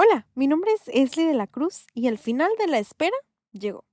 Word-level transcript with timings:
Hola, 0.00 0.28
mi 0.36 0.46
nombre 0.46 0.70
es 0.70 0.82
Esli 0.94 1.24
de 1.24 1.34
la 1.34 1.48
Cruz 1.48 1.88
y 1.92 2.06
al 2.06 2.18
final 2.18 2.52
de 2.56 2.68
la 2.68 2.78
espera 2.78 3.16
llegó. 3.50 3.84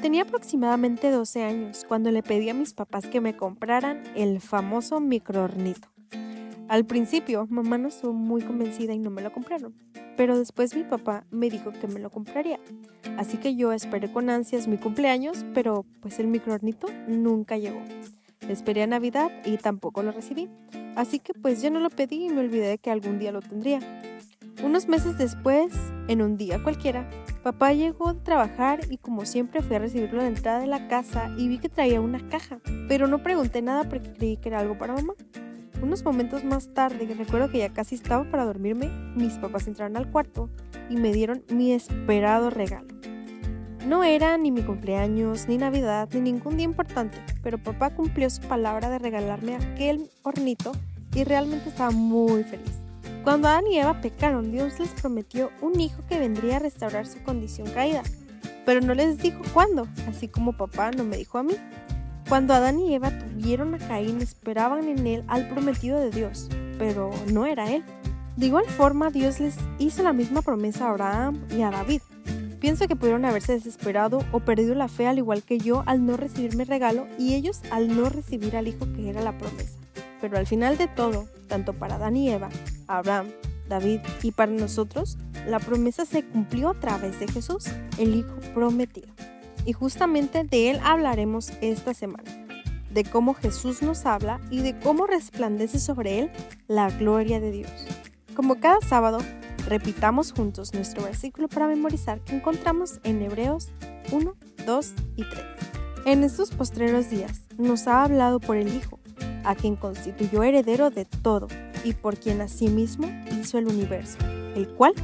Tenía 0.00 0.22
aproximadamente 0.22 1.10
12 1.10 1.44
años 1.44 1.84
cuando 1.86 2.10
le 2.10 2.22
pedí 2.22 2.48
a 2.48 2.54
mis 2.54 2.72
papás 2.72 3.06
que 3.06 3.20
me 3.20 3.36
compraran 3.36 4.02
el 4.16 4.40
famoso 4.40 4.98
microornito. 4.98 5.88
Al 6.70 6.86
principio, 6.86 7.46
mamá 7.50 7.76
no 7.76 7.88
estuvo 7.88 8.14
muy 8.14 8.40
convencida 8.40 8.94
y 8.94 8.98
no 8.98 9.10
me 9.10 9.20
lo 9.20 9.30
compraron, 9.30 9.74
pero 10.16 10.38
después 10.38 10.74
mi 10.74 10.84
papá 10.84 11.26
me 11.30 11.50
dijo 11.50 11.70
que 11.70 11.86
me 11.86 12.00
lo 12.00 12.08
compraría. 12.08 12.58
Así 13.18 13.36
que 13.36 13.56
yo 13.56 13.74
esperé 13.74 14.10
con 14.10 14.30
ansias 14.30 14.68
mi 14.68 14.78
cumpleaños, 14.78 15.44
pero 15.52 15.84
pues 16.00 16.18
el 16.18 16.28
microornito 16.28 16.88
nunca 17.06 17.58
llegó. 17.58 17.82
Esperé 18.48 18.82
a 18.82 18.86
Navidad 18.86 19.30
y 19.44 19.56
tampoco 19.56 20.02
lo 20.02 20.12
recibí. 20.12 20.48
Así 20.96 21.18
que 21.20 21.34
pues 21.34 21.62
ya 21.62 21.70
no 21.70 21.80
lo 21.80 21.90
pedí 21.90 22.26
y 22.26 22.28
me 22.30 22.40
olvidé 22.40 22.68
de 22.68 22.78
que 22.78 22.90
algún 22.90 23.18
día 23.18 23.32
lo 23.32 23.40
tendría. 23.40 23.80
Unos 24.64 24.88
meses 24.88 25.16
después, 25.16 25.72
en 26.08 26.20
un 26.20 26.36
día 26.36 26.60
cualquiera, 26.62 27.08
papá 27.44 27.72
llegó 27.72 28.12
de 28.12 28.20
trabajar 28.20 28.80
y 28.90 28.98
como 28.98 29.24
siempre 29.24 29.62
fui 29.62 29.76
a 29.76 29.78
recibirlo 29.78 30.20
a 30.20 30.24
la 30.24 30.30
entrada 30.30 30.58
de 30.58 30.66
la 30.66 30.88
casa 30.88 31.32
y 31.36 31.46
vi 31.46 31.58
que 31.58 31.68
traía 31.68 32.00
una 32.00 32.28
caja, 32.28 32.58
pero 32.88 33.06
no 33.06 33.22
pregunté 33.22 33.62
nada 33.62 33.88
porque 33.88 34.12
creí 34.12 34.36
que 34.36 34.48
era 34.48 34.58
algo 34.58 34.76
para 34.76 34.94
mamá. 34.94 35.14
Unos 35.80 36.04
momentos 36.04 36.42
más 36.42 36.74
tarde, 36.74 37.06
recuerdo 37.16 37.50
que 37.50 37.58
ya 37.58 37.72
casi 37.72 37.94
estaba 37.94 38.28
para 38.28 38.44
dormirme, 38.44 38.90
mis 39.14 39.34
papás 39.34 39.68
entraron 39.68 39.96
al 39.96 40.10
cuarto 40.10 40.50
y 40.90 40.96
me 40.96 41.12
dieron 41.12 41.44
mi 41.50 41.72
esperado 41.72 42.50
regalo. 42.50 42.97
No 43.88 44.04
era 44.04 44.36
ni 44.36 44.52
mi 44.52 44.60
cumpleaños, 44.60 45.48
ni 45.48 45.56
Navidad, 45.56 46.10
ni 46.12 46.20
ningún 46.20 46.58
día 46.58 46.66
importante, 46.66 47.16
pero 47.42 47.56
papá 47.56 47.88
cumplió 47.88 48.28
su 48.28 48.42
palabra 48.42 48.90
de 48.90 48.98
regalarme 48.98 49.56
aquel 49.56 50.10
hornito 50.24 50.72
y 51.14 51.24
realmente 51.24 51.70
estaba 51.70 51.90
muy 51.90 52.44
feliz. 52.44 52.82
Cuando 53.24 53.48
Adán 53.48 53.66
y 53.66 53.78
Eva 53.78 54.02
pecaron, 54.02 54.52
Dios 54.52 54.78
les 54.78 54.90
prometió 54.90 55.50
un 55.62 55.80
hijo 55.80 56.02
que 56.06 56.18
vendría 56.18 56.56
a 56.56 56.58
restaurar 56.58 57.06
su 57.06 57.22
condición 57.22 57.66
caída, 57.70 58.02
pero 58.66 58.82
no 58.82 58.92
les 58.92 59.16
dijo 59.22 59.40
cuándo, 59.54 59.88
así 60.06 60.28
como 60.28 60.52
papá 60.52 60.90
no 60.90 61.02
me 61.04 61.16
dijo 61.16 61.38
a 61.38 61.42
mí. 61.42 61.54
Cuando 62.28 62.52
Adán 62.52 62.78
y 62.80 62.94
Eva 62.94 63.10
tuvieron 63.18 63.74
a 63.74 63.78
Caín, 63.78 64.20
esperaban 64.20 64.86
en 64.86 65.06
él 65.06 65.24
al 65.28 65.48
prometido 65.48 65.98
de 65.98 66.10
Dios, 66.10 66.50
pero 66.78 67.10
no 67.32 67.46
era 67.46 67.72
él. 67.72 67.82
De 68.36 68.44
igual 68.44 68.66
forma, 68.66 69.08
Dios 69.08 69.40
les 69.40 69.56
hizo 69.78 70.02
la 70.02 70.12
misma 70.12 70.42
promesa 70.42 70.84
a 70.84 70.90
Abraham 70.90 71.40
y 71.50 71.62
a 71.62 71.70
David, 71.70 72.02
Pienso 72.68 72.86
que 72.86 72.96
pudieron 72.96 73.24
haberse 73.24 73.54
desesperado 73.54 74.22
o 74.30 74.40
perdido 74.40 74.74
la 74.74 74.88
fe 74.88 75.06
al 75.06 75.16
igual 75.16 75.42
que 75.42 75.56
yo 75.56 75.84
al 75.86 76.04
no 76.04 76.18
recibir 76.18 76.54
mi 76.54 76.64
regalo 76.64 77.06
y 77.18 77.34
ellos 77.34 77.62
al 77.70 77.96
no 77.96 78.10
recibir 78.10 78.58
al 78.58 78.68
hijo 78.68 78.86
que 78.94 79.08
era 79.08 79.22
la 79.22 79.38
promesa. 79.38 79.78
Pero 80.20 80.36
al 80.36 80.46
final 80.46 80.76
de 80.76 80.86
todo, 80.86 81.26
tanto 81.46 81.72
para 81.72 81.94
Adán 81.94 82.18
y 82.18 82.28
Eva, 82.28 82.50
Abraham, 82.86 83.28
David 83.70 84.00
y 84.22 84.32
para 84.32 84.52
nosotros, 84.52 85.16
la 85.46 85.60
promesa 85.60 86.04
se 86.04 86.26
cumplió 86.26 86.68
a 86.68 86.74
través 86.78 87.18
de 87.18 87.28
Jesús, 87.28 87.64
el 87.96 88.14
Hijo 88.14 88.36
prometido. 88.52 89.08
Y 89.64 89.72
justamente 89.72 90.44
de 90.44 90.68
él 90.68 90.80
hablaremos 90.84 91.52
esta 91.62 91.94
semana, 91.94 92.30
de 92.92 93.02
cómo 93.04 93.32
Jesús 93.32 93.80
nos 93.80 94.04
habla 94.04 94.42
y 94.50 94.60
de 94.60 94.78
cómo 94.78 95.06
resplandece 95.06 95.78
sobre 95.78 96.18
él 96.18 96.30
la 96.66 96.90
gloria 96.90 97.40
de 97.40 97.50
Dios. 97.50 97.86
Como 98.34 98.60
cada 98.60 98.82
sábado, 98.82 99.20
Repitamos 99.68 100.32
juntos 100.32 100.72
nuestro 100.72 101.02
versículo 101.02 101.46
para 101.46 101.68
memorizar 101.68 102.20
que 102.24 102.34
encontramos 102.34 103.00
en 103.04 103.20
Hebreos 103.20 103.68
1, 104.12 104.34
2 104.64 104.92
y 105.16 105.28
3. 105.28 105.44
En 106.06 106.24
estos 106.24 106.52
postreros 106.52 107.10
días 107.10 107.42
nos 107.58 107.86
ha 107.86 108.02
hablado 108.02 108.40
por 108.40 108.56
el 108.56 108.74
Hijo, 108.74 108.98
a 109.44 109.54
quien 109.54 109.76
constituyó 109.76 110.42
heredero 110.42 110.88
de 110.88 111.04
todo 111.04 111.48
y 111.84 111.92
por 111.92 112.16
quien 112.16 112.40
asimismo 112.40 113.08
hizo 113.38 113.58
el 113.58 113.66
universo, 113.66 114.16
el 114.56 114.68
cual, 114.68 114.94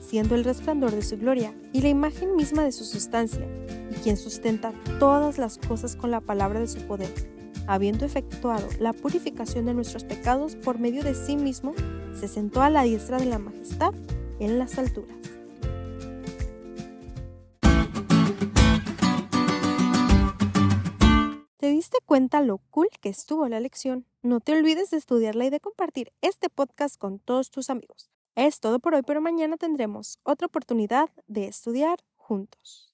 siendo 0.00 0.34
el 0.34 0.42
resplandor 0.42 0.90
de 0.90 1.02
su 1.02 1.16
gloria 1.16 1.54
y 1.72 1.82
la 1.82 1.88
imagen 1.88 2.34
misma 2.34 2.64
de 2.64 2.72
su 2.72 2.84
sustancia, 2.84 3.46
y 3.88 3.94
quien 4.02 4.16
sustenta 4.16 4.72
todas 4.98 5.38
las 5.38 5.58
cosas 5.58 5.94
con 5.94 6.10
la 6.10 6.20
palabra 6.20 6.58
de 6.58 6.66
su 6.66 6.80
poder, 6.88 7.14
habiendo 7.68 8.04
efectuado 8.04 8.66
la 8.80 8.92
purificación 8.92 9.66
de 9.66 9.74
nuestros 9.74 10.02
pecados 10.02 10.56
por 10.56 10.80
medio 10.80 11.04
de 11.04 11.14
sí 11.14 11.36
mismo, 11.36 11.72
se 12.18 12.26
sentó 12.26 12.62
a 12.62 12.70
la 12.70 12.82
diestra 12.82 13.18
de 13.18 13.26
la 13.26 13.38
majestad 13.38 13.94
en 14.40 14.58
las 14.58 14.78
alturas. 14.78 15.16
¿Te 21.56 21.68
diste 21.68 21.98
cuenta 22.06 22.40
lo 22.40 22.58
cool 22.70 22.88
que 23.00 23.08
estuvo 23.08 23.48
la 23.48 23.60
lección? 23.60 24.06
No 24.22 24.40
te 24.40 24.52
olvides 24.52 24.90
de 24.90 24.96
estudiarla 24.96 25.44
y 25.44 25.50
de 25.50 25.60
compartir 25.60 26.12
este 26.22 26.48
podcast 26.48 26.96
con 26.96 27.18
todos 27.18 27.50
tus 27.50 27.68
amigos. 27.68 28.10
Es 28.36 28.60
todo 28.60 28.78
por 28.78 28.94
hoy, 28.94 29.02
pero 29.02 29.20
mañana 29.20 29.56
tendremos 29.56 30.20
otra 30.22 30.46
oportunidad 30.46 31.10
de 31.26 31.48
estudiar 31.48 31.98
juntos. 32.16 32.87